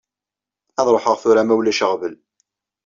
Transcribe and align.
Ad 0.79 0.87
ṛuḥeɣ 0.95 1.15
tura 1.21 1.43
ma 1.47 1.53
ulac 1.57 1.79
aɣbel. 1.85 2.13